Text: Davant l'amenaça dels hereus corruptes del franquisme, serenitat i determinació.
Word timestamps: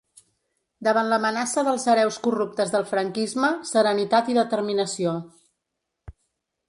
Davant 0.85 1.09
l'amenaça 1.09 1.63
dels 1.67 1.85
hereus 1.93 2.17
corruptes 2.29 2.73
del 2.77 2.87
franquisme, 2.93 3.53
serenitat 3.73 4.33
i 4.35 4.39
determinació. 4.39 5.15